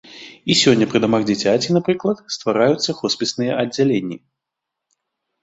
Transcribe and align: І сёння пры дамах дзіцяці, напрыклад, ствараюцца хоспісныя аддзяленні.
І 0.51 0.53
сёння 0.61 0.85
пры 0.93 1.01
дамах 1.03 1.21
дзіцяці, 1.29 1.69
напрыклад, 1.77 2.17
ствараюцца 2.37 2.97
хоспісныя 3.01 3.53
аддзяленні. 3.67 4.17